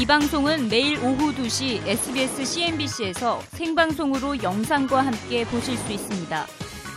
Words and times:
이 0.00 0.06
방송은 0.06 0.68
매일 0.68 0.96
오후 0.98 1.34
2시 1.34 1.84
SBS 1.84 2.44
CNBC에서 2.44 3.40
생방송으로 3.48 4.40
영상과 4.44 5.04
함께 5.04 5.44
보실 5.44 5.76
수 5.76 5.90
있습니다. 5.90 6.46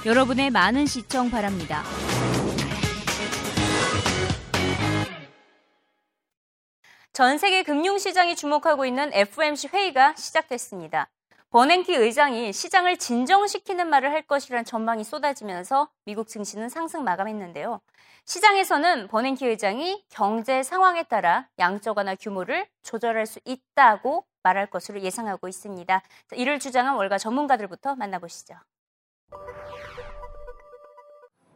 여러분의 0.06 0.52
많은 0.52 0.86
시청 0.86 1.32
바랍니다. 1.32 1.82
전 7.12 7.40
세계 7.40 7.64
금융시장이 7.64 8.36
주목하고 8.36 8.86
있는 8.86 9.10
FOMC 9.16 9.70
회의가 9.74 10.14
시작됐습니다. 10.16 11.10
버냉키 11.52 11.94
의장이 11.94 12.54
시장을 12.54 12.96
진정시키는 12.96 13.90
말을 13.90 14.14
할 14.14 14.22
것이라는 14.22 14.64
전망이 14.64 15.04
쏟아지면서 15.04 15.90
미국 16.06 16.30
증시는 16.30 16.70
상승 16.70 17.04
마감했는데요. 17.04 17.82
시장에서는 18.26 19.10
버냉키 19.10 19.46
의장이 19.46 20.06
경제 20.08 20.64
상황에 20.64 21.04
따라 21.04 21.50
양적 21.60 21.98
완화 21.98 22.16
규모를 22.16 22.66
조절할 22.84 23.26
수 23.26 23.42
있다고 23.44 24.26
말할 24.44 24.68
것으로 24.68 25.02
예상하고 25.02 25.50
있습니다. 25.50 26.02
이를 26.36 26.58
주장한 26.58 26.96
월가 26.96 27.18
전문가들부터 27.18 27.96
만나보시죠. 27.96 28.56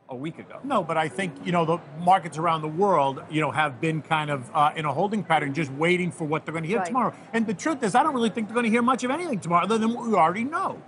A 0.10 0.16
week 0.16 0.38
ago. 0.40 0.60
No, 0.64 0.84
but 0.84 0.98
I 0.98 1.08
think 1.08 1.34
you 1.46 1.52
know 1.52 1.66
the 1.66 1.80
markets 2.00 2.38
around 2.38 2.62
the 2.62 2.68
world, 2.68 3.22
you 3.30 3.42
know, 3.42 3.52
have 3.52 3.82
been 3.82 4.02
kind 4.02 4.30
of 4.30 4.50
uh, 4.54 4.72
in 4.76 4.86
a 4.86 4.94
holding 4.94 5.24
pattern, 5.24 5.54
just 5.54 5.72
waiting 5.74 6.12
for 6.12 6.26
what 6.26 6.46
they're 6.46 6.54
going 6.54 6.64
to 6.64 6.70
hear 6.70 6.78
Right. 6.80 6.88
tomorrow. 6.88 7.14
And 7.34 7.48
the 7.48 7.54
truth 7.54 7.82
is, 7.84 7.96
I 7.96 8.04
don't 8.04 8.14
really 8.14 8.30
think 8.30 8.48
they're 8.48 8.54
going 8.54 8.66
to 8.66 8.70
hear 8.70 8.82
much 8.82 9.04
of 9.04 9.12
anything 9.12 9.40
tomorrow, 9.40 9.64
other 9.64 9.78
than 9.78 9.94
what 9.94 10.08
we 10.08 10.14
already 10.14 10.44
know. 10.44 10.82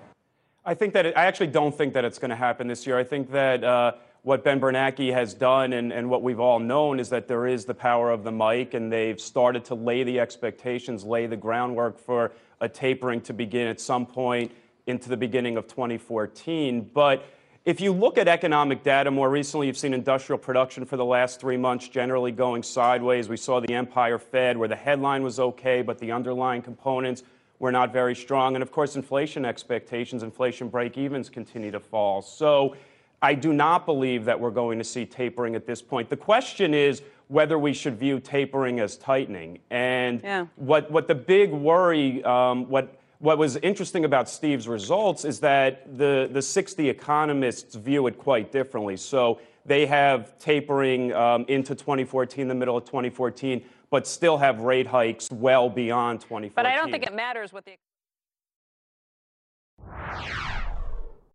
I 0.66 0.74
think 0.74 0.94
that 0.94 1.06
it, 1.06 1.18
I 1.18 1.26
actually 1.26 1.48
don't 1.48 1.76
think 1.76 1.94
that 1.94 2.04
it's 2.06 2.20
going 2.20 2.30
to 2.30 2.36
happen 2.36 2.68
this 2.68 2.86
year. 2.86 2.98
I 3.00 3.04
think 3.04 3.32
that 3.32 3.64
uh, 3.64 3.94
what 4.24 4.44
Ben 4.44 4.60
Bernanke 4.60 5.14
has 5.14 5.34
done 5.34 5.72
and, 5.74 5.94
and 5.94 6.10
what 6.10 6.22
we've 6.22 6.42
all 6.42 6.60
known 6.60 7.00
is 7.00 7.10
that 7.10 7.28
there 7.30 7.48
is 7.48 7.64
the 7.66 7.74
power 7.74 8.12
of 8.12 8.24
the 8.24 8.32
mic, 8.32 8.74
and 8.74 8.92
they've 8.92 9.20
started 9.20 9.64
to 9.66 9.76
lay 9.76 10.04
the 10.04 10.20
expectations, 10.20 11.06
lay 11.06 11.26
the 11.26 11.38
groundwork 11.38 11.98
for 11.98 12.34
a 12.60 12.68
tapering 12.68 13.22
to 13.22 13.34
begin 13.34 13.68
at 13.68 13.80
some 13.80 14.06
point 14.06 14.52
into 14.88 15.08
the 15.10 15.18
beginning 15.18 15.56
of 15.58 15.68
2014. 15.68 16.90
But 16.94 17.26
if 17.68 17.82
you 17.82 17.92
look 17.92 18.18
at 18.18 18.30
economic 18.30 18.82
data 18.82 19.12
more 19.12 19.30
recently, 19.30 19.68
you've 19.68 19.78
seen 19.78 19.94
industrial 19.94 20.40
production 20.40 20.86
for 20.86 20.96
the 20.96 21.04
last 21.04 21.42
three 21.42 21.58
months 21.58 21.90
generally 21.90 22.32
going 22.32 22.64
sideways. 22.64 23.28
We 23.28 23.36
saw 23.36 23.60
the 23.60 23.74
Empire 23.74 24.18
Fed, 24.18 24.56
where 24.56 24.70
the 24.70 24.76
headline 24.78 25.22
was 25.22 25.38
okay, 25.38 25.82
but 25.82 26.00
the 26.00 26.14
underlying 26.14 26.62
components 26.62 27.24
were 27.60 27.74
not 27.74 27.92
very 27.92 28.16
strong. 28.16 28.56
And 28.56 28.62
of 28.64 28.72
course, 28.72 28.96
inflation 28.96 29.44
expectations, 29.44 30.24
inflation 30.24 30.70
break 30.70 30.98
evens 30.98 31.28
continue 31.28 31.70
to 31.72 31.82
fall. 31.82 32.22
So 32.22 32.78
I 33.22 33.34
do 33.34 33.52
not 33.52 33.86
believe 33.86 34.24
that 34.24 34.40
we're 34.40 34.50
going 34.50 34.78
to 34.78 34.86
see 34.86 35.06
tapering 35.06 35.54
at 35.54 35.66
this 35.66 35.82
point. 35.82 36.10
The 36.10 36.16
question 36.16 36.74
is 36.74 37.02
whether 37.28 37.60
we 37.60 37.74
should 37.74 38.00
view 38.00 38.22
tapering 38.22 38.80
as 38.80 38.96
tightening. 38.96 39.60
And 39.72 40.22
Yeah. 40.24 40.46
what, 40.56 40.90
what 40.90 41.10
the 41.10 41.16
big 41.16 41.52
worry, 41.52 42.24
um, 42.24 42.70
what, 42.70 42.98
what 43.19 43.39
was 43.39 43.57
interesting 43.59 44.05
about 44.05 44.29
Steve's 44.29 44.67
results 44.67 45.25
is 45.25 45.39
that 45.41 45.97
the, 45.97 46.29
the 46.33 46.43
60 46.43 46.89
economists 46.89 47.77
view 47.77 48.09
it 48.09 48.19
quite 48.19 48.51
differently. 48.51 48.97
So 48.97 49.39
they 49.65 49.87
have 49.87 50.37
tapering 50.39 51.13
um, 51.13 51.45
into 51.47 51.75
2014, 51.75 52.49
the 52.49 52.55
middle 52.55 52.77
of 52.77 52.85
2014, 52.85 53.65
but 53.91 54.07
still 54.07 54.39
have 54.39 54.61
rate 54.61 54.89
hikes 54.89 55.31
well 55.31 55.71
beyond 55.71 56.21
2014. 56.21 56.53
But 56.55 56.67
I 56.67 56.75
don't 56.75 56.91
think 56.91 57.07
it 57.07 57.15
matters 57.15 57.53
what 57.53 57.65
the 57.65 57.77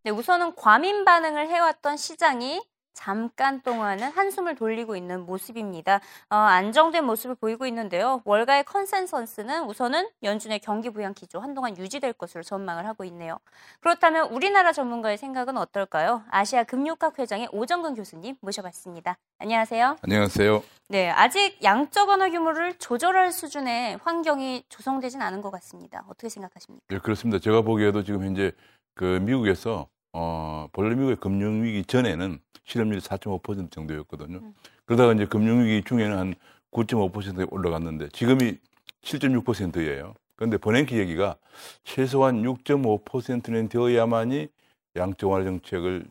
네, 0.04 0.12
우선은 0.12 0.56
과민 0.56 1.04
반응을 1.04 1.50
해왔던 1.50 1.98
시장이 1.98 2.62
잠깐 2.95 3.61
동안은 3.63 4.11
한숨을 4.11 4.55
돌리고 4.55 4.97
있는 4.97 5.27
모습입니다. 5.27 6.01
어, 6.31 6.37
안정된 6.37 7.05
모습을 7.05 7.35
보이고 7.35 7.67
있는데요. 7.67 8.23
월가의 8.25 8.65
컨센서스는 8.65 9.65
우선은 9.65 10.09
연준의 10.23 10.61
경기 10.61 10.91
부양 10.91 11.15
기조 11.15 11.41
한동안 11.41 11.77
유지될 11.77 12.13
것으로 12.15 12.43
전망을 12.43 12.87
하고 12.87 13.05
있네요. 13.05 13.39
그렇다면 13.81 14.29
우리나라 14.29 14.73
전문가의 14.73 15.19
생각은 15.19 15.57
어떨까요? 15.57 16.23
아시아 16.31 16.65
금융학 16.65 17.19
회장의 17.19 17.49
오정근 17.53 17.95
교수님 17.95 18.37
모셔봤습니다. 18.41 19.17
안녕하세요. 19.39 19.97
안녕하세요. 20.03 20.63
네, 20.89 21.11
아직 21.11 21.63
양적 21.63 22.09
완화 22.09 22.29
규모를 22.29 22.75
조절할 22.79 23.33
수준의 23.33 23.99
환경이 24.03 24.65
조성되진 24.69 25.23
않은 25.23 25.41
것 25.41 25.51
같습니다. 25.51 26.05
어떻게 26.07 26.29
생각하십니까? 26.29 26.85
네, 26.89 26.99
그렇습니다. 26.99 27.39
제가 27.39 27.63
보기에도 27.63 28.05
지금 28.05 28.23
현재 28.25 28.53
그 28.95 29.19
미국에서 29.23 29.89
어, 30.13 30.69
본래 30.73 30.95
미국의 30.95 31.17
금융위기 31.17 31.85
전에는 31.85 32.39
실업률이 32.65 33.01
4.5% 33.01 33.71
정도였거든요. 33.71 34.41
그러다가 34.85 35.13
이제 35.13 35.27
금융위기 35.27 35.85
중에는 35.87 36.17
한 36.17 36.35
9.5%에 36.71 37.47
올라갔는데 37.51 38.09
지금이 38.11 38.59
7.6%예요. 39.03 40.15
그런데 40.37 40.57
버냉키 40.59 40.99
얘기가 40.99 41.37
최소한 41.85 42.43
6.5%는 42.43 43.69
되어야만이 43.69 44.49
양적 44.97 45.31
완화 45.31 45.45
정책을 45.45 46.05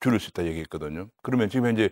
줄일 0.00 0.20
수 0.20 0.28
있다 0.28 0.44
얘기했거든요. 0.44 1.08
그러면 1.22 1.48
지금 1.48 1.66
현재 1.66 1.90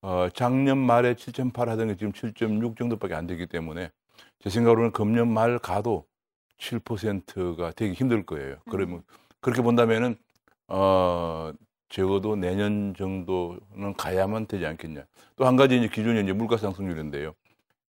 어, 0.00 0.28
작년 0.34 0.78
말에 0.78 1.14
7.8 1.14 1.66
하던 1.66 1.88
게 1.88 1.96
지금 1.96 2.12
7.6 2.12 2.76
정도밖에 2.76 3.14
안 3.14 3.26
되기 3.26 3.46
때문에 3.46 3.90
제 4.40 4.50
생각으로는 4.50 4.90
금년 4.90 5.28
말 5.32 5.58
가도 5.58 6.06
7%가 6.58 7.72
되기 7.72 7.92
힘들 7.94 8.24
거예요. 8.24 8.56
그러면 8.68 9.02
그렇게 9.40 9.62
본다면은 9.62 10.16
어 10.68 11.52
적어도 11.88 12.36
내년 12.36 12.94
정도는 12.96 13.94
가야만 13.98 14.46
되지 14.46 14.66
않겠냐. 14.66 15.04
또 15.36 15.44
한 15.46 15.56
가지 15.56 15.76
이제 15.78 15.88
기준이 15.88 16.22
이제 16.22 16.32
물가 16.32 16.56
상승률인데요. 16.56 17.34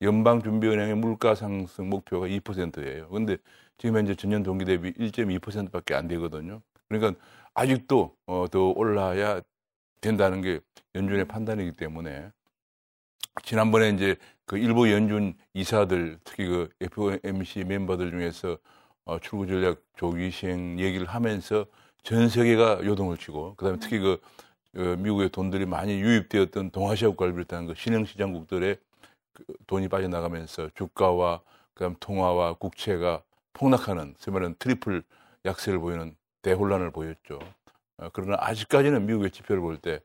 연방준비은행의 0.03 0.97
물가 0.97 1.35
상승 1.35 1.91
목표가 1.91 2.27
2%예요. 2.27 3.09
근데 3.11 3.37
지금 3.79 3.97
현재 3.99 4.15
전년 4.15 4.43
동기 4.43 4.65
대비 4.65 4.93
1.2%밖에 4.95 5.95
안 5.95 6.09
되거든요. 6.09 6.63
그러니까 6.89 7.21
아직도 7.55 8.17
어, 8.27 8.47
더 8.51 8.71
올라야 8.71 9.41
된다는 10.01 10.41
게 10.43 10.61
연준의 10.95 11.27
판단이기 11.29 11.73
때문에 11.73 12.31
지난번에 13.43 13.91
이제 13.91 14.17
그 14.47 14.59
일부 14.59 14.91
연준 14.91 15.35
이사들 15.55 16.19
특히 16.25 16.47
그 16.47 16.69
FOMC 16.81 17.65
멤버들 17.65 18.11
중에서 18.11 18.59
어, 19.05 19.19
출구 19.19 19.47
전략 19.47 19.83
조기 19.97 20.31
시행 20.31 20.79
얘기를 20.81 21.07
하면서 21.07 21.67
전 22.03 22.29
세계가 22.29 22.85
요동을 22.85 23.19
치고 23.19 23.55
그다음에 23.57 23.79
특히 23.81 23.99
그 23.99 24.21
어, 24.77 24.97
미국의 24.99 25.31
돈들이 25.31 25.67
많이 25.67 26.01
유입되었던 26.01 26.71
동아시아 26.71 27.09
국가를 27.11 27.33
비롯한 27.35 27.67
그 27.67 27.75
신흥 27.75 28.05
시장국들의 28.05 28.79
그 29.33 29.45
돈이 29.67 29.89
빠져나가면서 29.89 30.71
주가와 30.75 31.41
그다음 31.75 31.97
통화와 32.01 32.55
국채가 32.55 33.23
폭락하는 33.53 34.15
소위 34.19 34.35
말하는 34.35 34.57
트리플 34.59 35.03
약세를 35.45 35.79
보이는 35.81 36.17
대혼란을 36.43 36.91
보였죠. 36.93 37.39
어, 37.99 38.09
그러나 38.13 38.37
아직까지는 38.41 39.07
미국의 39.07 39.31
지표를 39.31 39.61
볼 39.63 39.79
때 39.79 40.01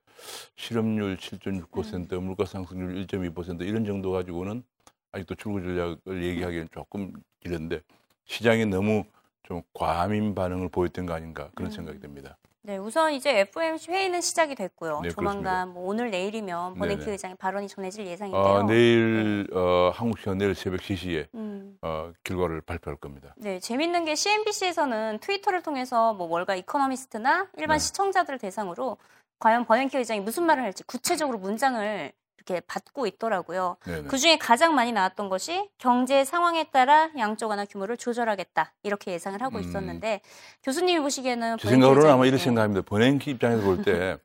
실업률 0.55 1.17
7.6%, 1.17 2.19
물가 2.21 2.45
상승률 2.45 3.05
1.2% 3.05 3.61
이런 3.61 3.85
정도 3.85 4.11
가지고는 4.11 4.63
아직도 5.11 5.35
출구 5.35 5.61
전략을 5.61 6.23
얘기하기엔 6.23 6.69
조금 6.71 7.13
이른데 7.43 7.81
시장이 8.25 8.65
너무 8.65 9.03
좀 9.45 9.61
과민 9.73 10.33
반응을 10.35 10.69
보였던 10.69 11.05
거 11.05 11.13
아닌가 11.13 11.49
그런 11.55 11.71
생각이 11.71 11.99
듭니다. 11.99 12.37
네, 12.63 12.77
우선 12.77 13.13
이제 13.13 13.41
FOMC 13.41 13.91
회의는 13.91 14.21
시작이 14.21 14.55
됐고요. 14.55 15.01
네, 15.01 15.09
조만간 15.09 15.69
뭐 15.69 15.87
오늘 15.87 16.09
내일이면 16.09 16.73
버냉키. 16.73 17.07
의장의 17.07 17.37
발언이 17.37 17.67
전해질 17.67 18.07
예상인데요. 18.07 18.41
어, 18.41 18.63
내일 18.63 19.47
어, 19.53 19.91
한국 19.93 20.17
시간 20.17 20.39
내일 20.39 20.55
새벽 20.55 20.79
3시에 20.79 21.27
음, 21.35 21.77
어, 21.83 22.11
결과를 22.23 22.61
발표할 22.61 22.97
겁니다. 22.97 23.35
네, 23.37 23.59
재밌는 23.59 24.05
게 24.05 24.15
CNBC에서는 24.15 25.19
트위터를 25.19 25.61
통해서 25.61 26.15
뭐 26.15 26.25
월가 26.27 26.55
이코노미스트나 26.55 27.49
일반 27.57 27.77
네. 27.77 27.79
시청자들 27.79 28.33
을 28.33 28.39
대상으로 28.39 28.97
과연 29.37 29.65
버냉키 29.65 29.97
의장이 29.97 30.21
무슨 30.21 30.47
말을 30.47 30.63
할지 30.63 30.83
구체적으로 30.85 31.37
문장을 31.37 32.11
이렇게 32.47 32.61
받고 32.67 33.07
있더라고요. 33.07 33.77
네네. 33.85 34.03
그 34.07 34.17
중에 34.17 34.37
가장 34.37 34.75
많이 34.75 34.91
나왔던 34.91 35.29
것이 35.29 35.67
경제 35.79 36.23
상황에 36.23 36.65
따라 36.65 37.09
양적 37.17 37.49
완화 37.49 37.65
규모를 37.65 37.97
조절하겠다 37.97 38.71
이렇게 38.83 39.11
예상을 39.13 39.41
하고 39.41 39.57
음. 39.57 39.61
있었는데 39.63 40.21
교수님이 40.63 40.99
보시기에는 41.01 41.57
제 41.57 41.69
생각으로는 41.69 42.09
아마 42.09 42.23
의장이- 42.23 42.27
이런 42.27 42.37
생각합니다. 42.39 42.81
버냉키 42.87 43.31
입장에서 43.31 43.63
볼 43.63 43.83
때 43.83 44.17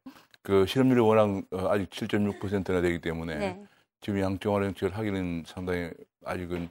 그 0.42 0.64
실업률이 0.66 1.00
워낙 1.02 1.42
어, 1.50 1.68
아직 1.70 1.90
7.6%나 1.90 2.80
되기 2.80 2.98
때문에 3.00 3.36
네. 3.36 3.62
지금 4.00 4.20
양적 4.20 4.50
완화 4.52 4.66
정책을 4.68 4.96
하기는 4.96 5.44
상당히 5.46 5.90
아직은 6.24 6.70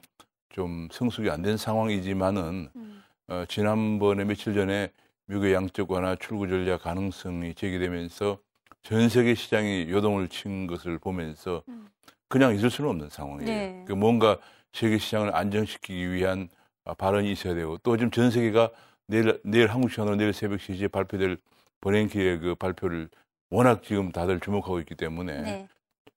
좀 0.52 0.88
성숙이 0.90 1.30
안 1.30 1.42
된 1.42 1.56
상황이지만은 1.56 2.68
음. 2.74 3.02
어, 3.28 3.44
지난번에 3.48 4.24
며칠 4.24 4.54
전에 4.54 4.90
미국의 5.26 5.54
양적 5.54 5.88
완화 5.90 6.16
출구 6.16 6.48
전략 6.48 6.82
가능성이 6.82 7.54
제기되면서 7.54 8.38
전 8.82 9.08
세계 9.08 9.34
시장이 9.34 9.86
요동을 9.90 10.28
친 10.28 10.66
것을 10.66 10.98
보면서 10.98 11.62
음. 11.68 11.88
그냥 12.28 12.54
있을 12.54 12.70
수는 12.70 12.90
없는 12.90 13.08
상황이에요. 13.10 13.50
네. 13.50 13.84
그 13.86 13.92
뭔가 13.92 14.38
세계 14.72 14.98
시장을 14.98 15.34
안정시키기 15.34 16.12
위한 16.12 16.48
아, 16.84 16.94
발언이 16.94 17.30
있어야 17.32 17.54
되고 17.54 17.76
또 17.78 17.96
지금 17.96 18.10
전 18.10 18.30
세계가 18.30 18.70
내일 19.06 19.40
내일 19.44 19.66
한국 19.66 19.90
시간으로 19.90 20.16
내일 20.16 20.32
새벽 20.32 20.60
3시에 20.60 20.90
발표될 20.90 21.36
버냉키의 21.80 22.38
그 22.38 22.54
발표를 22.54 23.08
워낙 23.50 23.82
지금 23.82 24.12
다들 24.12 24.40
주목하고 24.40 24.78
있기 24.80 24.94
때문에 24.94 25.42
네. 25.42 25.68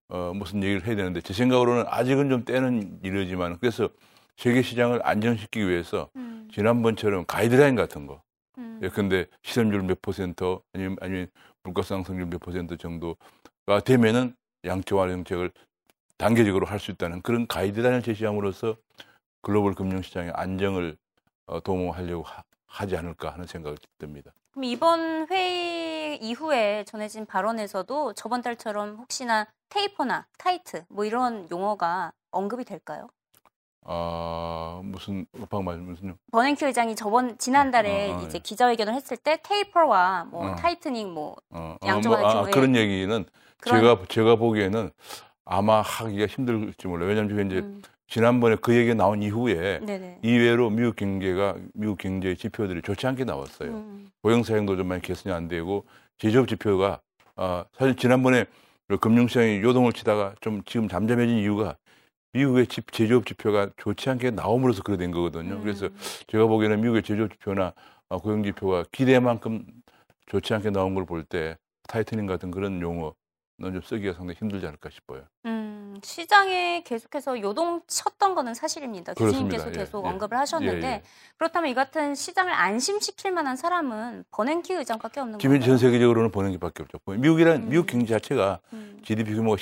어, 0.10 0.32
무슨 0.36 0.62
얘기를 0.64 0.86
해야 0.86 0.96
되는데 0.96 1.22
제 1.22 1.34
생각으로는 1.34 1.86
아직은 1.88 2.30
좀 2.30 2.46
때는 2.46 3.00
이르지만 3.02 3.58
그래서 3.60 3.90
세계 4.38 4.62
시장을 4.62 5.02
안정시키기 5.04 5.68
위해서 5.68 6.10
음. 6.16 6.48
지난번처럼 6.54 7.26
가이드라인 7.26 7.76
같은 7.76 8.06
거. 8.06 8.22
음. 8.60 8.80
예컨대 8.84 9.26
실업률 9.42 9.82
몇 9.82 10.02
퍼센트 10.02 10.58
아니면 10.74 10.98
아니면 11.02 11.28
물가 11.64 11.82
상승률 11.82 12.28
몇 12.28 12.40
퍼센트 12.40 12.78
정도가 12.78 13.80
되면은 13.86 14.36
양적완화 14.66 15.12
정책을 15.14 15.52
단계적으로 16.18 16.66
할 16.66 16.80
수 16.80 16.92
있다는 16.92 17.22
그런 17.22 17.48
가이드라인을 17.48 18.04
제시함으로써 18.04 18.76
글로벌 19.42 19.74
금융시장의 19.74 20.32
안정을 20.36 20.98
어, 21.46 21.60
도모하려고 21.62 22.24
하, 22.68 22.86
지 22.86 22.96
않을까 22.98 23.32
하는 23.32 23.46
생각이 23.46 23.78
듭니다. 23.98 24.32
그럼 24.52 24.64
이번 24.66 25.28
회의 25.30 26.18
이후에 26.18 26.84
전해진 26.86 27.26
발언에서도 27.26 28.14
저번 28.14 28.42
달처럼 28.42 28.96
혹시나 28.98 29.48
taper나 29.70 30.28
tight 30.38 30.86
뭐 30.90 31.06
이런 31.06 31.48
용어가 31.52 32.14
언급이 32.32 32.64
될까요? 32.64 33.08
아 33.86 34.82
무슨 34.84 35.26
방금 35.50 35.66
말 35.66 35.78
무슨 35.78 36.16
버냉키 36.32 36.66
의장이 36.66 36.96
저번 36.96 37.38
지난달에 37.38 38.12
어, 38.12 38.18
어, 38.18 38.22
이제 38.22 38.38
예. 38.38 38.40
기자회견을 38.40 38.94
했을 38.94 39.18
때 39.18 39.40
taper와 39.44 40.26
뭐 40.26 40.52
어. 40.52 40.56
tightening 40.56 41.14
뭐 41.14 41.36
어, 41.50 41.76
어, 41.82 41.88
양쪽으로 41.88 42.22
뭐, 42.22 42.30
아, 42.30 42.44
그런 42.46 42.76
얘기는 42.76 43.26
그런- 43.60 43.82
제가 43.82 44.06
제가 44.08 44.36
보기에는 44.38 44.90
아마 45.46 45.82
하기가 45.82 46.28
힘들지 46.28 46.88
몰라 46.88 47.06
요. 47.06 47.10
왜냐하면 47.10 47.48
이제 47.48 47.58
음, 47.60 47.82
지난번에 48.08 48.56
그 48.62 48.74
얘기 48.76 48.90
가 48.90 48.94
나온 48.94 49.22
이후에 49.22 49.80
네네. 49.80 50.20
의외로 50.22 50.70
미국 50.70 50.96
경제가 50.96 51.56
미국 51.74 51.98
경제 51.98 52.36
지표들이 52.36 52.82
좋지 52.82 53.06
않게 53.08 53.26
나왔어요. 53.26 53.70
음, 53.72 54.10
고용 54.22 54.44
상황도 54.44 54.78
좀 54.78 54.88
많이 54.88 55.02
개선이 55.02 55.34
안 55.34 55.48
되고 55.50 55.86
제조업 56.18 56.48
지표가 56.48 57.02
아, 57.36 57.66
사실 57.78 57.96
지난번에 57.96 58.46
그 58.88 58.98
금융시장이 58.98 59.62
요동을 59.62 59.92
치다가 59.94 60.36
좀 60.42 60.62
지금 60.66 60.88
잠잠해진 60.88 61.38
이유가 61.40 61.76
미국의 62.34 62.68
집, 62.68 62.92
제조업 62.92 63.26
지표가 63.26 63.70
좋지 63.78 64.10
않게 64.10 64.32
나옴으로써 64.32 64.82
그래 64.84 64.98
된 64.98 65.12
거거든요. 65.12 65.60
그래서 65.62 65.86
음, 65.88 65.96
제가 66.28 66.48
보기에는 66.48 66.82
미국의 66.82 67.04
제조업 67.04 67.32
지표나 67.32 67.74
아, 68.10 68.18
고용 68.18 68.44
지표가 68.44 68.86
기대만큼 68.92 69.66
좋지 70.28 70.54
않게 70.54 70.72
나온 70.72 70.96
걸 70.96 71.06
볼 71.06 71.24
때 71.26 71.58
tightening 71.88 72.26
같은 72.26 72.50
그런 72.50 72.82
용어는 72.82 73.14
좀 73.62 73.82
쓰기가 73.84 74.14
상당히 74.14 74.38
힘들지 74.40 74.66
않을까 74.66 74.90
싶어요. 74.90 75.24
음, 75.46 75.96
시장에 76.02 76.82
계속해서 76.84 77.40
요동 77.42 77.82
쳤던 77.88 78.34
거는 78.36 78.54
사실입니다. 78.56 79.14
교수님께서 79.14 79.68
예, 79.68 79.72
계속 79.72 80.06
예. 80.06 80.10
언급을 80.10 80.38
하셨는데 80.40 80.88
예, 80.88 80.92
예. 80.92 81.04
그렇다면 81.38 81.70
이 81.70 81.74
같은 81.76 82.16
시장을 82.16 82.52
안심시킬 82.52 83.32
만한 83.32 83.56
사람은 83.58 84.24
버냉키 84.32 84.74
의장밖에 84.74 85.20
없는 85.20 85.40
지금 85.40 85.56
건가요? 85.56 85.68
전 85.70 85.78
세계적으로는 85.78 86.32
게밖에 86.54 86.84
없죠. 86.84 86.98
미국이란 87.06 87.64
음. 87.64 87.70
미국 87.70 87.86
경제 87.86 88.08
자체가 88.08 88.60
음, 88.74 89.00
GDP 89.04 89.36
규모가 89.36 89.58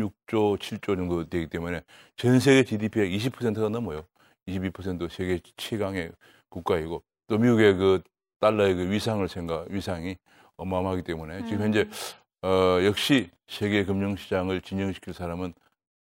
16조, 0.00 0.58
7조 0.58 0.96
정도 0.96 1.28
되기 1.28 1.48
때문에 1.48 1.82
전 2.16 2.38
세계 2.40 2.64
GDP의 2.64 3.16
20%가 3.18 3.68
넘어요. 3.68 4.04
22% 4.46 5.08
세계 5.10 5.40
최강의 5.56 6.12
국가이고 6.48 7.02
또 7.26 7.38
미국의 7.38 7.76
그 7.76 8.02
달러의 8.40 8.74
그 8.74 8.90
위상을 8.90 9.26
생각 9.28 9.68
위상이 9.70 10.16
어마어마하기 10.56 11.02
때문에 11.02 11.44
지금 11.46 11.64
현재 11.64 11.80
음. 11.80 11.90
어, 12.48 12.84
역시 12.84 13.30
세계 13.48 13.84
금융시장을 13.84 14.60
진정시킬 14.60 15.14
사람은 15.14 15.52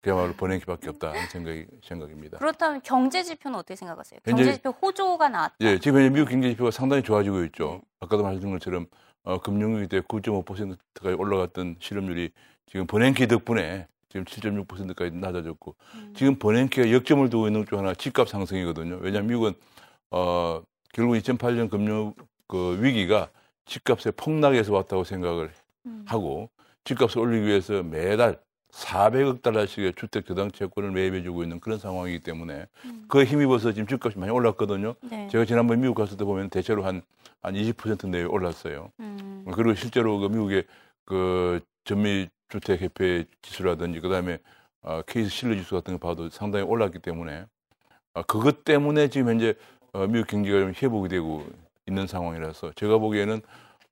그야말로 0.02 0.34
버냉키밖에 0.34 0.88
없다 0.90 1.08
하는 1.08 1.26
생각이 1.28 1.66
생각입니다. 1.82 2.38
그렇다면 2.38 2.80
경제 2.84 3.22
지표는 3.24 3.58
어떻게 3.58 3.74
생각하세요? 3.74 4.20
현재- 4.24 4.42
경제 4.44 4.56
지표 4.56 4.70
호조가 4.70 5.28
나왔다. 5.30 5.56
예, 5.62 5.78
지금 5.78 5.98
현재 6.00 6.10
미국 6.14 6.30
경제 6.30 6.50
지표가 6.50 6.70
상당히 6.70 7.02
좋아지고 7.02 7.42
있죠. 7.44 7.80
네. 7.82 7.88
아까도 8.00 8.22
말씀드린 8.22 8.52
것처럼 8.54 8.86
어, 9.24 9.40
금융위기 9.40 9.88
때 9.88 10.00
9.5%까지 10.02 11.16
올라갔던 11.16 11.76
실업률이 11.80 12.30
지금 12.66 12.86
버냉키 12.86 13.26
덕분에 13.26 13.86
지금 14.08 14.24
7.6%까지 14.24 15.16
낮아졌고 15.16 15.74
음. 15.94 16.14
지금 16.16 16.38
버냉키가 16.38 16.92
역점을 16.92 17.28
두고 17.30 17.46
있는 17.46 17.64
것중 17.64 17.78
하나 17.78 17.94
집값 17.94 18.28
상승이거든요. 18.28 18.98
왜냐하면 19.00 19.28
미국은 19.28 19.54
어, 20.10 20.62
결국 20.92 21.14
2008년 21.14 21.70
금융 21.70 22.14
그 22.48 22.78
위기가 22.82 23.28
집값의 23.66 24.12
폭락에서 24.16 24.72
왔다고 24.72 25.04
생각을 25.04 25.50
음. 25.86 26.04
하고 26.06 26.50
집값을 26.84 27.20
올리기 27.20 27.46
위해서 27.46 27.82
매달 27.82 28.38
400억 28.70 29.42
달러씩의 29.42 29.94
주택 29.96 30.26
저당 30.26 30.50
채권을 30.50 30.90
매입해주고 30.90 31.42
있는 31.42 31.60
그런 31.60 31.78
상황이기 31.78 32.20
때문에 32.20 32.66
음. 32.84 33.04
그에 33.08 33.24
힘입어서 33.24 33.72
지금 33.72 33.86
집값이 33.86 34.18
많이 34.18 34.30
올랐거든요. 34.30 34.94
네. 35.10 35.28
제가 35.28 35.44
지난번 35.44 35.80
미국 35.80 35.94
갔을 35.94 36.16
때 36.16 36.24
보면 36.24 36.50
대체로 36.50 36.84
한, 36.84 37.02
한 37.42 37.54
20% 37.54 38.08
내외 38.08 38.24
올랐어요. 38.24 38.90
음. 39.00 39.44
그리고 39.52 39.74
실제로 39.74 40.18
그 40.18 40.26
미국의 40.28 40.64
그 41.04 41.60
전미 41.84 42.28
주택협회 42.48 43.24
지수라든지 43.42 44.00
그 44.00 44.08
다음에 44.08 44.38
어, 44.82 45.02
케이스 45.02 45.28
실러 45.30 45.54
지수 45.56 45.74
같은 45.74 45.98
거 45.98 46.08
봐도 46.08 46.30
상당히 46.30 46.64
올랐기 46.64 47.00
때문에 47.00 47.46
어, 48.14 48.22
그것 48.22 48.64
때문에 48.64 49.08
지금 49.08 49.30
현재 49.30 49.54
어, 49.92 50.06
미국 50.06 50.28
경기가 50.28 50.58
좀 50.58 50.72
회복이 50.80 51.08
되고 51.08 51.46
있는 51.86 52.06
상황이라서 52.06 52.72
제가 52.72 52.98
보기에는 52.98 53.40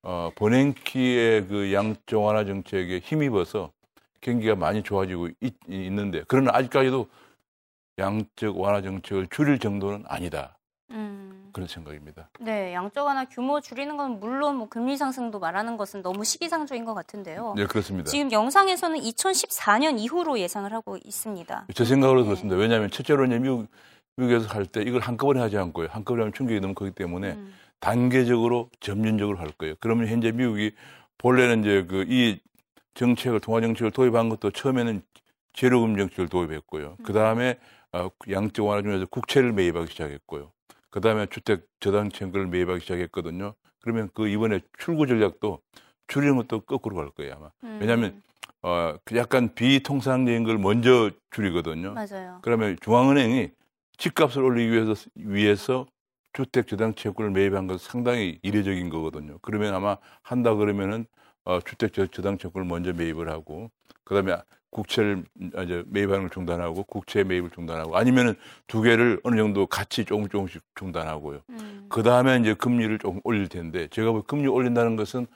어, 0.03 0.31
버냉키의 0.37 1.47
그 1.47 1.73
양적 1.73 2.23
완화 2.23 2.45
정책에 2.45 2.99
힘입어서 2.99 3.73
경기가 4.21 4.55
많이 4.55 4.83
좋아지고 4.83 5.29
있, 5.41 5.55
있는데 5.69 6.25
그러나 6.29 6.51
아직까지도 6.55 7.09
양적 7.99 8.59
완화 8.59 8.83
정책을 8.83 9.29
줄일 9.29 9.59
정도는 9.59 10.05
아니다 10.06 10.56
음. 10.59 10.64
그런 11.55 11.67
생각입니다. 11.67 12.29
네, 12.41 12.75
양적 12.75 13.06
완화 13.06 13.25
규모 13.25 13.62
줄이는 13.62 13.97
건 13.97 14.21
물론 14.21 14.56
뭐 14.56 14.69
금리 14.69 14.99
상승도 14.99 15.39
말하는 15.39 15.79
것은 15.79 16.03
너무 16.03 16.25
시기상조인 16.25 16.85
것 16.85 16.93
같은데요. 16.93 17.55
네 17.56 17.65
그렇습니다. 17.67 18.11
지금 18.11 18.31
영상에서는 18.31 18.99
2014년 19.01 19.99
이후로 19.99 20.39
예상을 20.39 20.71
하고 20.73 20.99
있습니다. 21.03 21.67
제 21.75 21.85
생각으로 21.87 22.21
네. 22.21 22.27
그렇습니다. 22.27 22.56
왜냐하면 22.56 22.91
첫째로 22.91 23.25
이제 23.25 23.39
미국 23.39 23.69
미국에서 24.17 24.49
할 24.49 24.67
때 24.67 24.83
이걸 24.83 25.01
한꺼번에 25.01 25.41
하지 25.41 25.56
않고요. 25.56 25.89
한꺼번에 25.91 26.23
하면 26.25 26.33
충격이 26.35 26.61
너무 26.61 26.75
크기 26.75 26.91
때문에 26.91 27.33
음. 27.33 27.55
단계적으로 27.81 28.69
점진적으로 28.81 29.39
할 29.39 29.51
거예요. 29.53 29.75
그러면 29.81 30.09
현재 30.09 30.31
미국이 30.33 30.73
본래는 31.19 31.61
이제 31.61 31.85
그 31.87 32.05
이 32.09 32.39
정책을 32.95 33.41
통화 33.41 33.61
정책을 33.61 33.91
도입한 33.91 34.29
것도 34.29 34.51
처음에는 34.53 35.03
재료금 35.53 35.97
정책을 35.97 36.29
도입했고요. 36.29 36.97
그 37.03 37.12
다음에 37.12 37.59
어, 37.93 38.09
양적 38.31 38.67
완화 38.67 38.83
중에서 38.83 39.06
국채를 39.06 39.53
매입하기 39.53 39.91
시작했고요. 39.91 40.51
그 40.94 41.00
다음에 41.00 41.26
주택 41.26 41.67
저당 41.81 42.08
채권을 42.08 42.46
매입하기 42.46 42.79
시작했거든요. 42.82 43.55
그러면 43.81 44.11
그 44.14 44.29
이번에 44.29 44.61
출구 44.79 45.08
전략도 45.08 45.61
줄이는 46.06 46.37
것도 46.37 46.61
거꾸로 46.61 46.94
갈 46.94 47.11
거예요 47.11 47.35
아마. 47.35 47.50
음. 47.64 47.79
왜냐하면 47.81 48.23
어, 48.62 48.94
그 49.05 49.17
약간 49.17 49.52
비통상적인 49.56 50.44
걸 50.44 50.58
먼저 50.58 51.11
줄이거든요. 51.32 51.94
맞아요. 51.94 52.38
그러면 52.43 52.76
중앙은행이 52.81 53.50
집값을 53.99 54.41
올리기 54.44 54.70
위해서, 54.70 54.94
위해서 55.17 55.86
주택 56.32 56.69
저당 56.69 56.94
채권을 56.94 57.32
매입한 57.32 57.67
것은 57.67 57.91
상당히 57.91 58.39
이례적인 58.43 58.89
거거든요. 58.89 59.39
그러면 59.43 59.74
아마 59.74 59.96
한다 60.22 60.55
그러면은 60.55 61.06
어, 61.44 61.58
주택 61.60 61.93
저- 61.93 62.06
저당 62.06 62.39
채권을 62.39 62.69
먼저 62.69 62.93
매입을 62.93 63.29
하고 63.31 63.72
그다음에 64.05 64.36
국채를 64.75 65.25
아, 65.55 65.63
이제 65.63 65.85
매입하는 65.87 66.23
걸 66.23 66.31
중단하고 66.31 66.83
국채 66.83 67.23
매입을 67.23 67.51
중단하고 67.51 67.97
아니면은 67.97 68.35
두 68.67 68.83
개를 68.83 69.21
어느 69.23 69.37
정도 69.37 69.67
같이 69.67 70.05
조금 70.05 70.29
조금씩 70.29 70.63
중단하고요. 70.75 71.43
음. 71.51 71.87
그 71.89 72.03
다음에 72.03 72.37
이제 72.39 72.55
금리를 72.55 72.99
조금 72.99 73.21
올릴 73.23 73.49
텐데 73.49 73.87
제가 73.89 74.11
볼 74.11 74.23
금리 74.23 74.49
올린다는 74.49 74.97
것은 74.97 75.27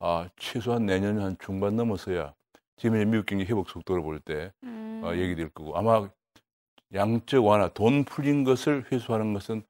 아 0.00 0.28
최소한 0.36 0.84
내년 0.84 1.20
한 1.20 1.36
중반 1.38 1.76
넘어서야 1.76 2.34
지금 2.76 2.96
이제 2.96 3.04
미국 3.04 3.26
경기 3.26 3.44
회복 3.44 3.70
속도를 3.70 4.02
볼때 4.02 4.52
음. 4.64 5.00
어, 5.04 5.14
얘기될 5.14 5.48
거고 5.50 5.78
아마 5.78 6.08
양적 6.92 7.46
완화 7.46 7.68
돈 7.68 8.04
풀린 8.04 8.42
것을 8.42 8.84
회수하는 8.90 9.32
것은 9.32 9.62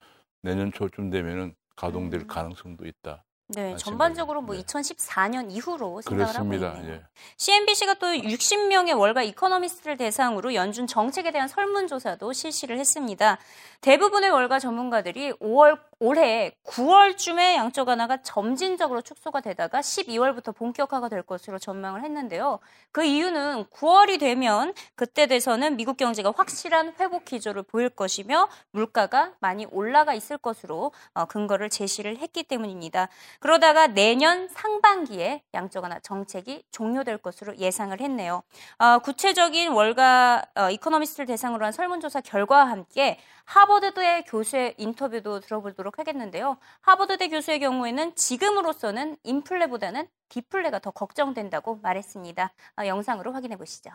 내년 0.43 0.73
초쯤 0.73 1.11
되면은 1.11 1.55
가동될 1.76 2.23
음. 2.23 2.26
가능성도 2.26 2.87
있다. 2.87 3.25
네, 3.49 3.75
아, 3.75 3.76
전반적으로 3.76 4.41
뭐 4.43 4.57
네. 4.57 4.62
2014년 4.62 5.53
이후로 5.53 6.03
생각을 6.03 6.33
그렇습니다. 6.33 6.69
하고 6.71 6.81
있네요. 6.81 6.95
예. 6.97 7.03
CNBC가 7.37 7.95
또 7.95 8.09
60명의 8.09 8.99
월가 8.99 9.23
이코노미스트를 9.23 9.97
대상으로 9.97 10.55
연준 10.55 10.88
정책에 10.88 11.31
대한 11.31 11.47
설문조사도 11.47 12.33
실시를 12.33 12.79
했습니다. 12.79 13.38
대부분의 13.83 14.31
월가 14.31 14.59
전문가들이 14.59 15.33
5월, 15.35 15.79
올해 15.99 16.53
9월쯤에 16.67 17.55
양적 17.55 17.88
완화가 17.88 18.19
점진적으로 18.19 19.00
축소가 19.00 19.41
되다가 19.41 19.81
12월부터 19.81 20.55
본격화가 20.55 21.09
될 21.09 21.23
것으로 21.23 21.59
전망을 21.59 22.05
했는데요. 22.05 22.59
그 22.93 23.03
이유는 23.03 23.65
9월이 23.67 24.21
되면 24.21 24.75
그때 24.95 25.26
돼서는 25.26 25.76
미국 25.76 25.97
경제가 25.97 26.35
확실한 26.37 26.95
회복 27.00 27.25
기조를 27.25 27.62
보일 27.62 27.88
것이며 27.88 28.49
물가가 28.73 29.33
많이 29.41 29.65
올라가 29.71 30.12
있을 30.12 30.37
것으로 30.37 30.93
어, 31.15 31.25
근거를 31.25 31.71
제시를 31.71 32.19
했기 32.19 32.43
때문입니다. 32.43 33.09
그러다가 33.41 33.87
내년 33.87 34.49
상반기에 34.49 35.45
양적 35.55 35.83
완화 35.83 35.99
정책이 36.00 36.65
종료될 36.73 37.19
것으로 37.19 37.57
예상을 37.57 37.99
했네요. 37.99 38.43
어, 38.79 38.99
구체적인 38.99 39.71
월가 39.71 40.45
어, 40.57 40.71
이코노미스트를 40.71 41.25
대상으로 41.25 41.65
한 41.65 41.73
설문조사 41.73 42.21
결과와 42.21 42.69
함께 42.69 43.19
하버드대 43.47 44.23
교수의 44.23 44.75
인터뷰도 44.76 45.41
들어보도록 45.41 45.99
하겠는데요. 45.99 46.59
하버드대 46.81 47.29
교수의 47.29 47.61
경우에는 47.61 48.15
지금으로서는 48.15 49.17
인플레보다는 49.23 50.09
디플레가 50.29 50.81
더 50.81 50.91
걱정된다고 50.91 51.76
말했습니다. 51.76 52.53
어, 52.79 52.87
영상으로 52.87 53.33
확인해 53.33 53.57
보시죠. 53.57 53.91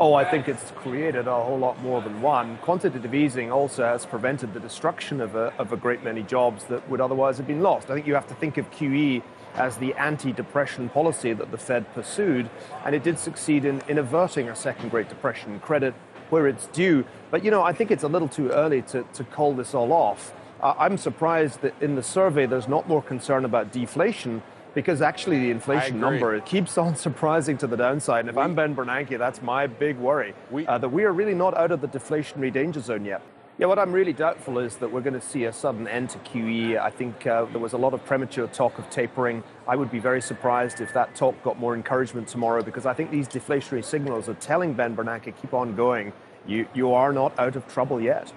Oh, 0.00 0.14
I 0.14 0.24
think 0.24 0.48
it's 0.48 0.72
created 0.72 1.28
a 1.28 1.40
whole 1.40 1.56
lot 1.56 1.80
more 1.80 2.02
than 2.02 2.20
one. 2.20 2.58
Quantitative 2.58 3.14
easing 3.14 3.52
also 3.52 3.84
has 3.84 4.04
prevented 4.04 4.52
the 4.52 4.58
destruction 4.58 5.20
of 5.20 5.36
a, 5.36 5.54
of 5.56 5.72
a 5.72 5.76
great 5.76 6.02
many 6.02 6.24
jobs 6.24 6.64
that 6.64 6.90
would 6.90 7.00
otherwise 7.00 7.36
have 7.36 7.46
been 7.46 7.62
lost. 7.62 7.88
I 7.88 7.94
think 7.94 8.08
you 8.08 8.14
have 8.14 8.26
to 8.26 8.34
think 8.34 8.58
of 8.58 8.68
QE 8.72 9.22
as 9.54 9.76
the 9.76 9.94
anti 9.94 10.32
depression 10.32 10.88
policy 10.88 11.32
that 11.32 11.52
the 11.52 11.58
Fed 11.58 11.94
pursued, 11.94 12.50
and 12.84 12.92
it 12.92 13.04
did 13.04 13.20
succeed 13.20 13.64
in, 13.64 13.82
in 13.86 13.98
averting 13.98 14.48
a 14.48 14.56
second 14.56 14.88
Great 14.88 15.08
Depression. 15.08 15.60
Credit 15.60 15.94
where 16.28 16.48
it's 16.48 16.66
due. 16.68 17.04
But, 17.30 17.44
you 17.44 17.52
know, 17.52 17.62
I 17.62 17.72
think 17.72 17.92
it's 17.92 18.02
a 18.02 18.08
little 18.08 18.26
too 18.26 18.50
early 18.50 18.82
to, 18.82 19.04
to 19.12 19.22
call 19.22 19.54
this 19.54 19.74
all 19.74 19.92
off. 19.92 20.34
Uh, 20.60 20.74
I'm 20.76 20.98
surprised 20.98 21.60
that 21.60 21.80
in 21.80 21.94
the 21.94 22.02
survey 22.02 22.46
there's 22.46 22.66
not 22.66 22.88
more 22.88 23.02
concern 23.02 23.44
about 23.44 23.70
deflation 23.70 24.42
because 24.74 25.00
actually 25.00 25.38
the 25.38 25.50
inflation 25.50 26.00
number 26.00 26.38
keeps 26.40 26.76
on 26.76 26.96
surprising 27.06 27.56
to 27.58 27.66
the 27.66 27.76
downside. 27.76 28.20
And 28.20 28.28
if 28.28 28.36
we, 28.36 28.42
I'm 28.42 28.54
Ben 28.54 28.74
Bernanke, 28.74 29.18
that's 29.18 29.40
my 29.40 29.66
big 29.66 29.96
worry 29.96 30.34
we, 30.50 30.66
uh, 30.66 30.78
that 30.78 30.88
we 30.88 31.04
are 31.04 31.12
really 31.12 31.34
not 31.34 31.56
out 31.56 31.70
of 31.70 31.80
the 31.80 31.88
deflationary 31.88 32.52
danger 32.52 32.80
zone 32.80 33.04
yet. 33.04 33.22
Yeah, 33.56 33.66
what 33.66 33.78
I'm 33.78 33.92
really 33.92 34.12
doubtful 34.12 34.58
is 34.58 34.76
that 34.78 34.90
we're 34.90 35.00
going 35.00 35.14
to 35.14 35.20
see 35.20 35.44
a 35.44 35.52
sudden 35.52 35.86
end 35.86 36.10
to 36.10 36.18
QE. 36.18 36.76
I 36.76 36.90
think 36.90 37.24
uh, 37.24 37.44
there 37.44 37.60
was 37.60 37.72
a 37.72 37.78
lot 37.78 37.94
of 37.94 38.04
premature 38.04 38.48
talk 38.48 38.76
of 38.80 38.90
tapering. 38.90 39.44
I 39.68 39.76
would 39.76 39.92
be 39.92 40.00
very 40.00 40.20
surprised 40.20 40.80
if 40.80 40.92
that 40.94 41.14
talk 41.14 41.40
got 41.44 41.56
more 41.60 41.76
encouragement 41.76 42.26
tomorrow 42.26 42.64
because 42.64 42.84
I 42.84 42.94
think 42.94 43.12
these 43.12 43.28
deflationary 43.28 43.84
signals 43.84 44.28
are 44.28 44.34
telling 44.34 44.74
Ben 44.74 44.96
Bernanke, 44.96 45.40
keep 45.40 45.54
on 45.54 45.76
going. 45.76 46.12
You, 46.48 46.66
you 46.74 46.92
are 46.94 47.12
not 47.12 47.38
out 47.38 47.54
of 47.54 47.68
trouble 47.68 48.00
yet. 48.00 48.32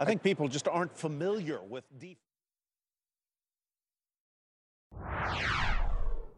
I 0.00 0.06
think 0.06 0.22
people 0.22 0.48
just 0.48 0.68
aren't 0.68 0.96
familiar 0.96 1.60
with 1.62 1.84
deflation. 1.98 2.16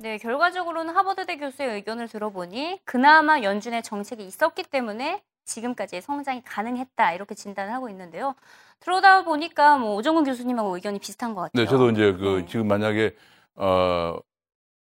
네, 0.00 0.16
결과적으로는 0.18 0.94
하버드대 0.94 1.38
교수의 1.38 1.74
의견을 1.74 2.06
들어보니 2.06 2.80
그나마 2.84 3.42
연준의 3.42 3.82
정책이 3.82 4.24
있었기 4.24 4.62
때문에 4.62 5.22
지금까지의 5.44 6.02
성장이 6.02 6.42
가능했다 6.44 7.14
이렇게 7.14 7.34
진단을 7.34 7.72
하고 7.72 7.88
있는데요. 7.88 8.36
들어다 8.78 9.24
보니까 9.24 9.76
뭐 9.76 9.96
오정근 9.96 10.22
교수님하고 10.22 10.76
의견이 10.76 11.00
비슷한 11.00 11.34
것 11.34 11.42
같아요. 11.42 11.64
네, 11.64 11.68
저도 11.68 11.90
이제 11.90 12.12
그 12.12 12.40
네. 12.40 12.46
지금 12.46 12.68
만약에 12.68 13.16
어 13.56 14.18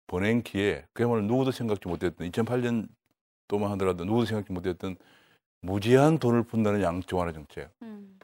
보낸키에 0.09 0.87
그야말로 0.93 1.23
누구도 1.23 1.53
생각지 1.53 1.87
못했던 1.87 2.29
2008년 2.29 2.89
또만 3.47 3.71
하더라도 3.73 4.05
누구도 4.05 4.27
생각지 4.27 4.53
못했던 4.53 4.97
무제한 5.61 6.19
돈을 6.19 6.43
푼다는 6.43 6.83
양적 6.83 7.19
완화 7.19 7.33
정책. 7.33 7.71
음. 7.83 8.19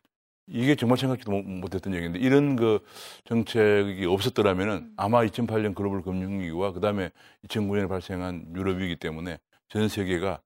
이게 0.46 0.74
정말 0.74 0.98
생각지도 0.98 1.30
못했던 1.30 1.94
얘기인데 1.94 2.18
이런 2.18 2.56
그 2.56 2.80
정책이 3.24 4.04
없었더라면은 4.06 4.74
음. 4.74 4.94
아마 4.96 5.24
2008년 5.24 5.74
글로벌 5.74 6.02
금융위기와 6.02 6.72
그 6.72 6.80
다음에 6.80 7.10
2009년에 7.46 7.88
발생한 7.88 8.52
유럽 8.56 8.78
위기 8.78 8.96
때문에 8.96 9.38
전 9.68 9.88
세계가 9.88 10.40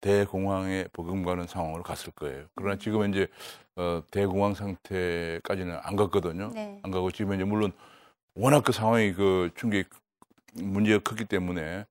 대공황에 0.00 0.88
버금가는 0.92 1.46
상황으로 1.46 1.82
갔을 1.82 2.10
거예요. 2.12 2.46
그러나 2.54 2.74
음. 2.74 2.78
지금은 2.78 3.10
이제 3.10 3.28
어, 3.76 4.02
대공황 4.10 4.54
상태까지는 4.54 5.78
안 5.82 5.96
갔거든요. 5.96 6.50
네. 6.54 6.80
안 6.82 6.90
가고 6.90 7.10
지금 7.10 7.34
이제 7.34 7.44
물론 7.44 7.72
워낙 8.34 8.62
그 8.64 8.72
상황이 8.72 9.12
그 9.12 9.50
충격 9.56 9.86
문제가 10.54 11.02
컸기 11.02 11.24
때문에 11.24 11.84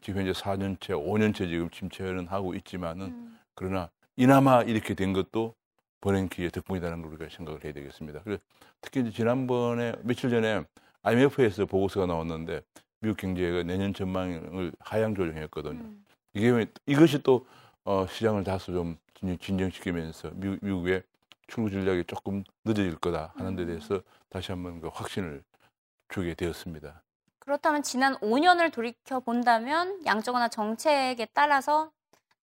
지금 0.00 0.20
현재 0.20 0.32
4년째, 0.32 0.80
5년째 0.80 1.48
지금 1.48 1.70
침체는 1.70 2.28
하고 2.28 2.54
있지만은 2.54 3.06
음. 3.06 3.38
그러나 3.54 3.90
이나마 4.16 4.62
이렇게 4.62 4.94
된 4.94 5.12
것도 5.12 5.54
버냉키의 6.00 6.50
덕분이라는 6.50 7.02
걸 7.02 7.12
우리가 7.12 7.28
생각을 7.30 7.64
해야 7.64 7.72
되겠습니다. 7.72 8.20
그래서 8.22 8.42
특히 8.80 9.00
이제 9.00 9.10
지난번에 9.10 9.94
며칠 10.02 10.30
전에 10.30 10.64
IMF에서 11.02 11.66
보고서가 11.66 12.06
나왔는데 12.06 12.62
미국 13.00 13.16
경제가 13.16 13.62
내년 13.62 13.94
전망을 13.94 14.72
하향 14.80 15.14
조정했거든요. 15.14 15.80
음. 15.80 16.04
이게 16.34 16.66
이것이 16.86 17.22
또 17.22 17.46
어, 17.84 18.06
시장을 18.06 18.44
다소 18.44 18.72
좀 18.72 18.96
진정시키면서 19.40 20.30
미국, 20.34 20.58
미국의 20.62 21.02
출구 21.46 21.70
전략이 21.70 22.04
조금 22.04 22.44
늦어질 22.64 22.96
거다 22.96 23.32
하는 23.36 23.56
데 23.56 23.64
대해서 23.66 23.96
음. 23.96 24.00
다시 24.28 24.52
한번 24.52 24.80
그 24.80 24.88
확신을 24.88 25.42
주게 26.08 26.34
되었습니다. 26.34 27.02
그렇다면 27.38 27.82
지난 27.82 28.14
5년을 28.16 28.70
돌이켜 28.70 29.20
본다면 29.20 30.04
양적 30.04 30.34
완화 30.34 30.48
정책에 30.48 31.26
따라서 31.32 31.90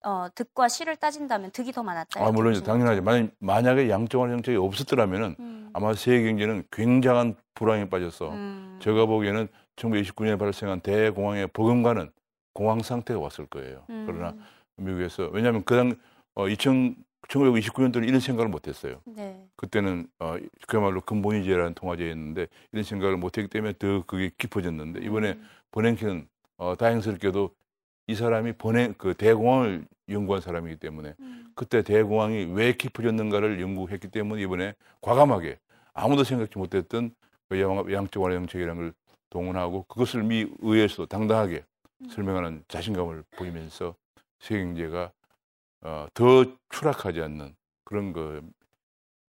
어, 0.03 0.27
득과 0.33 0.69
실을 0.69 0.95
따진다면 0.95 1.51
득이 1.51 1.71
더 1.71 1.83
많았다. 1.83 2.25
아, 2.25 2.31
물론 2.31 2.61
당연하죠. 2.63 3.01
만약, 3.01 3.31
만약에 3.39 3.89
양적완 3.89 4.29
정책이 4.29 4.57
없었더라면은 4.57 5.35
음. 5.39 5.69
아마 5.73 5.93
세계 5.93 6.27
경제는 6.27 6.63
굉장한 6.71 7.35
불황에 7.53 7.89
빠졌어. 7.89 8.29
음. 8.31 8.79
제가 8.81 9.05
보기에는 9.05 9.47
1929년에 9.75 10.39
발생한 10.39 10.81
대공황에 10.81 11.47
버금가는 11.47 12.11
공황 12.53 12.81
상태가 12.81 13.19
왔을 13.19 13.45
거예요. 13.45 13.83
음. 13.89 14.05
그러나 14.07 14.35
미국에서 14.77 15.29
왜냐하면 15.33 15.63
그당 15.63 15.95
어, 16.35 16.47
2000 16.47 16.95
1929년도는 17.27 18.07
이런 18.07 18.19
생각을 18.19 18.49
못했어요. 18.49 19.01
네. 19.05 19.47
그때는 19.55 20.07
어, 20.19 20.37
그야말로 20.67 21.01
근본이제라는 21.01 21.73
통화제였는데 21.75 22.47
이런 22.71 22.83
생각을 22.83 23.17
못했기 23.17 23.49
때문에 23.49 23.73
더 23.77 24.03
그게 24.05 24.31
깊어졌는데 24.37 25.01
이번에 25.03 25.33
음. 25.33 25.47
버냉키는 25.71 26.27
어, 26.57 26.75
다행스럽게도 26.75 27.51
이 28.09 28.15
사람이 28.15 28.53
보내 28.53 28.91
그 28.97 29.13
대공황을 29.13 29.85
연구한 30.09 30.41
사람이기 30.41 30.77
때문에 30.77 31.13
음. 31.19 31.51
그때 31.53 31.83
대공황이 31.83 32.45
왜 32.55 32.73
깊어졌는가를 32.73 33.61
연구했기 33.61 34.07
때문에 34.07 34.41
이번에 34.41 34.73
과감하게 35.01 35.59
아무도 35.93 36.23
생각지 36.23 36.57
못했던 36.57 37.11
그 37.49 37.61
양적 37.61 38.23
완화 38.23 38.35
정책이라는 38.35 38.81
걸 38.81 38.93
동원하고 39.29 39.83
그것을 39.83 40.23
미 40.23 40.47
의회에서 40.57 41.05
당당하게 41.05 41.63
음. 42.01 42.09
설명하는 42.09 42.63
자신감을 42.67 43.25
보이면서 43.37 43.93
세계 44.39 44.63
경제가 44.63 45.11
어, 45.81 46.07
더 46.15 46.45
추락하지 46.69 47.21
않는 47.21 47.55
그런 47.83 48.11
그 48.11 48.41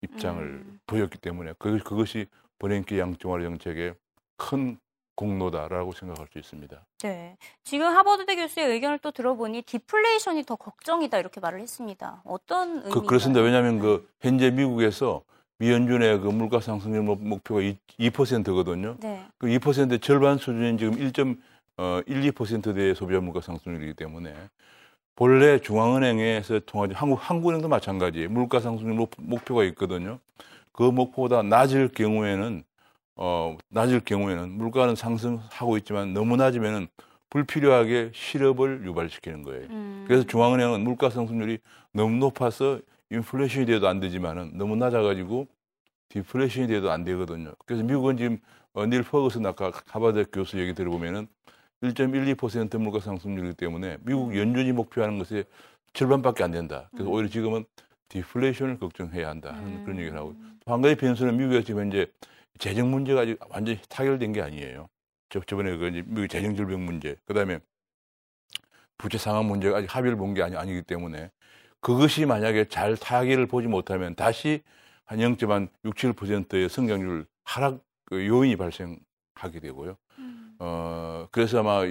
입장을 0.02 0.44
음. 0.44 0.78
보였기 0.86 1.18
때문에 1.18 1.54
그, 1.58 1.78
그것이 1.78 2.26
버냉키 2.60 3.00
양적 3.00 3.32
완화 3.32 3.42
정책의 3.46 3.96
큰 4.36 4.78
공로다라고 5.20 5.92
생각할 5.92 6.28
수 6.32 6.38
있습니다. 6.38 6.80
네. 7.02 7.36
지금 7.62 7.86
하버드대 7.86 8.36
교수의 8.36 8.68
의견을 8.68 9.00
또 9.00 9.10
들어보니 9.10 9.62
디플레이션이 9.62 10.44
더 10.44 10.56
걱정이다 10.56 11.18
이렇게 11.18 11.40
말을 11.40 11.60
했습니다. 11.60 12.22
어떤 12.24 12.68
의미인가요? 12.68 12.94
그, 12.94 13.02
그렇습니다. 13.02 13.42
왜냐하면 13.42 13.74
네. 13.74 13.80
그 13.82 14.08
현재 14.22 14.50
미국에서 14.50 15.22
미연준의 15.58 16.20
그 16.20 16.28
물가 16.28 16.60
상승률 16.60 17.02
목표가 17.02 17.60
2, 17.60 17.76
거든요 18.10 18.96
네. 19.00 19.26
그 19.36 19.46
2%의 19.46 20.00
절반 20.00 20.38
수준인 20.38 20.78
지금 20.78 20.94
1.12%대의 20.96 22.94
소비자 22.94 23.20
물가 23.20 23.42
상승률이기 23.42 23.92
때문에 23.92 24.34
본래 25.16 25.58
중앙은행에서 25.58 26.60
통하지 26.60 26.94
한국 26.94 27.16
한국은행도 27.20 27.68
마찬가지 27.68 28.26
물가 28.26 28.60
상승률 28.60 29.06
목표가 29.18 29.64
있거든요. 29.64 30.18
그 30.72 30.84
목표보다 30.84 31.42
낮을 31.42 31.88
경우에는 31.88 32.64
어, 33.22 33.54
낮을 33.68 34.00
경우에는 34.00 34.50
물가는 34.50 34.96
상승하고 34.96 35.76
있지만 35.76 36.14
너무 36.14 36.36
낮으면은 36.36 36.88
불필요하게 37.28 38.12
실업을 38.14 38.84
유발시키는 38.86 39.42
거예요. 39.42 39.66
음. 39.68 40.04
그래서 40.08 40.26
중앙은행은 40.26 40.80
물가 40.80 41.10
상승률이 41.10 41.58
너무 41.92 42.16
높아서 42.16 42.80
인플레이션이 43.10 43.66
돼도 43.66 43.86
안 43.88 44.00
되지만은 44.00 44.52
너무 44.56 44.74
낮아가지고 44.74 45.46
디플레이션이 46.08 46.66
돼도 46.68 46.90
안 46.90 47.04
되거든요. 47.04 47.52
그래서 47.66 47.84
미국은 47.84 48.16
지금 48.16 48.38
어, 48.72 48.86
닐 48.86 49.02
퍼거슨 49.02 49.44
아까 49.44 49.70
하버드 49.86 50.26
교수 50.32 50.58
얘기 50.58 50.72
들어보면은 50.74 51.28
1.12% 51.82 52.78
물가 52.78 53.00
상승률이기 53.00 53.54
때문에 53.54 53.98
미국 54.00 54.30
음. 54.30 54.36
연준이 54.36 54.72
목표하는 54.72 55.22
것의 55.22 55.44
절반밖에 55.92 56.42
안 56.42 56.52
된다. 56.52 56.88
그래서 56.92 57.10
음. 57.10 57.14
오히려 57.14 57.28
지금은 57.28 57.64
디플레이션을 58.08 58.78
걱정해야 58.78 59.28
한다 59.28 59.52
하는 59.52 59.66
음. 59.66 59.82
그런 59.84 59.98
얘기를 59.98 60.16
하고 60.16 60.34
한 60.64 60.80
가지 60.80 60.94
변수는 60.96 61.36
미국에서 61.36 61.64
지금 61.64 61.82
현재 61.82 62.06
재정 62.58 62.90
문제가 62.90 63.22
아직 63.22 63.38
완전히 63.48 63.78
타결된 63.88 64.32
게 64.32 64.42
아니에요. 64.42 64.88
저, 65.28 65.40
저번에 65.40 65.76
그 65.76 65.84
미국 66.06 66.28
재정 66.28 66.54
질병 66.56 66.84
문제, 66.84 67.16
그 67.24 67.34
다음에 67.34 67.60
부채 68.98 69.18
상황 69.18 69.46
문제가 69.46 69.78
아직 69.78 69.94
합의를 69.94 70.16
본 70.16 70.34
게 70.34 70.42
아니, 70.42 70.56
아니기 70.56 70.82
때문에 70.82 71.30
그것이 71.80 72.26
만약에 72.26 72.66
잘 72.68 72.96
타결을 72.96 73.46
보지 73.46 73.66
못하면 73.68 74.14
다시 74.14 74.62
한 75.06 75.18
0.6, 75.18 75.68
7%의 75.84 76.68
성장률 76.68 77.26
하락 77.44 77.82
그 78.04 78.26
요인이 78.26 78.56
발생하게 78.56 79.60
되고요. 79.60 79.96
음. 80.18 80.56
어, 80.58 81.26
그래서 81.32 81.60
아마 81.60 81.82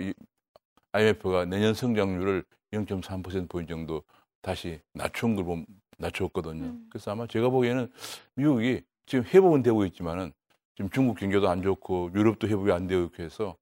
IMF가 0.91 1.45
내년 1.45 1.73
성장률을 1.73 2.43
0.3%포인트 2.71 3.69
정도 3.73 4.03
다시 4.41 4.79
낮춘 4.93 5.35
걸 5.35 5.45
보면 5.45 5.65
낮췄거든요. 5.97 6.63
음. 6.65 6.87
그래서 6.89 7.11
아마 7.11 7.27
제가 7.27 7.49
보기에는 7.49 7.91
미국이 8.35 8.83
지금 9.05 9.25
회복은 9.25 9.63
되고 9.63 9.83
있지만은 9.85 10.31
지금 10.79 10.89
중국 10.91 11.17
경제도 11.17 11.50
안 11.50 11.62
좋고 11.62 12.12
유럽도 12.15 12.48
회복이 12.48 12.71
안 12.71 12.88
되고 12.88 13.01
이렇게 13.01 13.24
해서 13.24 13.57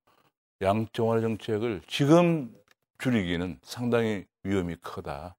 양정화 0.62 1.20
정책을 1.20 1.82
지금 1.88 2.54
줄이기는 3.00 3.58
상당히 3.64 4.26
위험이 4.44 4.76
크다라고 4.76 5.34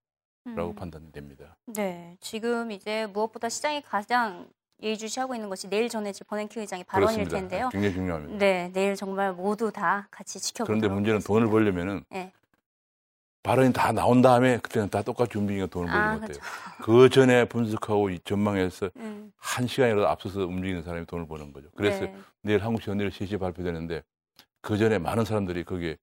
음. 0.46 0.74
판단됩니다. 0.74 1.56
네, 1.66 2.16
지금 2.20 2.72
이제 2.72 3.06
무엇보다 3.06 3.48
시장이 3.48 3.82
가장 3.82 4.48
예의주시하고 4.82 5.36
있는 5.36 5.48
것이 5.48 5.68
내일 5.68 5.88
전해질 5.88 6.26
버냉키 6.26 6.58
의장의 6.58 6.82
발언일 6.82 7.14
그렇습니다. 7.14 7.38
텐데요. 7.38 7.68
굉장히 7.70 7.94
중요합니다. 7.94 8.38
네, 8.38 8.70
내일 8.74 8.96
정말 8.96 9.32
모두 9.32 9.70
다 9.70 10.08
같이 10.10 10.40
지켜보도록 10.40 10.80
그런데 10.80 10.92
문제는 10.92 11.18
하겠습니다. 11.18 11.28
돈을 11.32 11.48
벌려면은 11.48 12.04
네. 12.10 12.32
발언이 13.44 13.72
다 13.72 13.92
나온 13.92 14.20
다음에 14.20 14.58
그때는 14.58 14.90
다 14.90 15.02
똑같이 15.02 15.38
움직이는 15.38 15.68
돈을 15.68 15.88
벌는 15.88 16.08
아, 16.08 16.14
것 16.14 16.20
같아요. 16.22 16.38
그 16.82 17.08
전에 17.08 17.44
분석하고 17.44 18.10
이 18.10 18.18
전망해서 18.24 18.90
음. 18.98 19.17
한 19.38 19.66
시간이라도 19.66 20.06
앞서서 20.08 20.40
움직이는 20.40 20.82
사람이 20.82 21.06
돈을 21.06 21.26
버는 21.26 21.52
거죠. 21.52 21.68
그래서 21.74 22.04
네. 22.04 22.16
내일 22.42 22.64
한국 22.64 22.82
내일 22.96 23.10
3시에 23.10 23.38
발표되는데 23.38 24.02
그 24.60 24.76
전에 24.76 24.98
많은 24.98 25.24
사람들이 25.24 25.64
거기에 25.64 25.96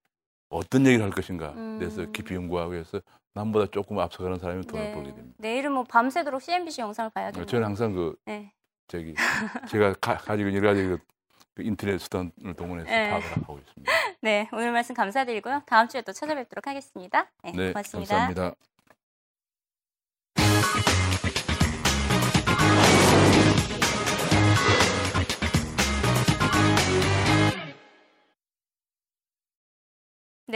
어떤 0.50 0.86
얘기를 0.86 1.04
할 1.04 1.12
것인가 1.12 1.54
그래서 1.78 2.02
음. 2.02 2.12
깊이 2.12 2.36
연구하고 2.36 2.76
해서 2.76 3.02
남보다 3.34 3.68
조금 3.72 4.00
앞서가는 4.00 4.40
사람이 4.40 4.66
돈을 4.66 4.86
네. 4.86 4.94
벌게 4.94 5.14
됩니다. 5.14 5.36
내일은 5.40 5.74
뭐 5.74 5.84
밤새도록 5.84 6.42
CNBC 6.42 6.82
영상을 6.82 7.12
봐야겠네요. 7.14 7.46
저는 7.46 7.66
항상 7.66 7.94
그 7.94 8.16
네. 8.26 8.54
저기 8.88 9.14
제가 9.70 9.94
가, 9.94 10.38
지고 10.38 10.54
여러 10.56 10.70
가지 10.70 10.84
그, 10.84 10.98
그 11.54 11.64
인터넷 11.64 11.98
수단을 11.98 12.32
동원해서 12.56 12.90
네. 12.90 13.10
파악을 13.10 13.32
하고 13.44 13.58
있습니다. 13.58 13.92
네, 14.22 14.50
오늘 14.54 14.72
말씀 14.72 14.96
감사드리고요. 14.96 15.64
다음 15.66 15.88
주에 15.88 16.02
또 16.02 16.14
찾아뵙도록 16.14 16.68
하겠습니다. 16.68 17.30
네, 17.44 17.52
네, 17.52 17.68
고맙습니다. 17.74 18.28
감사합니다. 18.28 18.56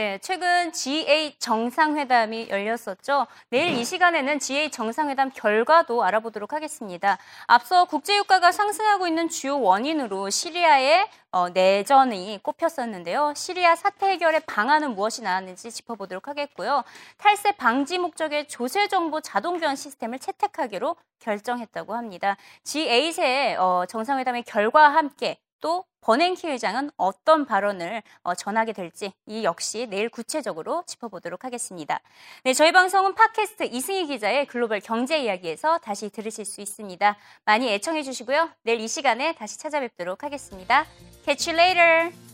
네, 0.00 0.16
최근 0.22 0.72
G8 0.72 1.34
정상회담이 1.38 2.48
열렸었죠. 2.48 3.26
내일 3.50 3.76
이 3.76 3.84
시간에는 3.84 4.38
G8 4.38 4.72
정상회담 4.72 5.30
결과도 5.34 6.02
알아보도록 6.02 6.54
하겠습니다. 6.54 7.18
앞서 7.46 7.84
국제유가가 7.84 8.50
상승하고 8.50 9.06
있는 9.06 9.28
주요 9.28 9.60
원인으로 9.60 10.30
시리아의 10.30 11.06
어, 11.32 11.50
내전이 11.50 12.40
꼽혔었는데요. 12.42 13.34
시리아 13.36 13.76
사태 13.76 14.08
해결의 14.08 14.40
방안은 14.46 14.94
무엇이 14.94 15.20
나왔는지 15.20 15.70
짚어보도록 15.70 16.28
하겠고요. 16.28 16.82
탈세 17.18 17.52
방지 17.52 17.98
목적의 17.98 18.48
조세 18.48 18.88
정보 18.88 19.20
자동 19.20 19.60
교환 19.60 19.76
시스템을 19.76 20.18
채택하기로 20.18 20.96
결정했다고 21.18 21.94
합니다. 21.94 22.38
G8의 22.64 23.58
어, 23.58 23.84
정상회담의 23.86 24.44
결과와 24.44 24.94
함께 24.94 25.36
또 25.60 25.84
버냉키 26.00 26.46
회장은 26.46 26.90
어떤 26.96 27.44
발언을 27.44 28.02
어, 28.22 28.34
전하게 28.34 28.72
될지 28.72 29.12
이 29.26 29.44
역시 29.44 29.86
내일 29.88 30.08
구체적으로 30.08 30.82
짚어보도록 30.86 31.44
하겠습니다. 31.44 32.00
네, 32.44 32.52
저희 32.52 32.72
방송은 32.72 33.14
팟캐스트 33.14 33.64
이승희 33.64 34.06
기자의 34.06 34.46
글로벌 34.46 34.80
경제 34.80 35.18
이야기에서 35.18 35.78
다시 35.78 36.10
들으실 36.10 36.44
수 36.44 36.60
있습니다. 36.60 37.16
많이 37.44 37.70
애청해 37.72 38.02
주시고요. 38.02 38.50
내일 38.62 38.80
이 38.80 38.88
시간에 38.88 39.34
다시 39.34 39.58
찾아뵙도록 39.58 40.22
하겠습니다. 40.22 40.86
Catch 41.24 41.50
you 41.50 41.60
later. 41.60 42.29